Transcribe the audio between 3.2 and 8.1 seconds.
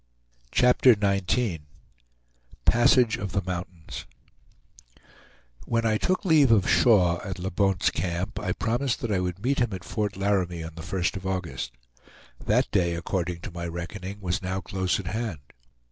THE MOUNTAINS When I took leave of Shaw at La Bonte's